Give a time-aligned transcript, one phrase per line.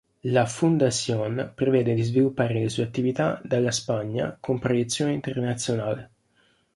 [0.23, 6.11] La Fundación prevede di sviluppare le sue attività dalla Spagna con proiezione internazionale.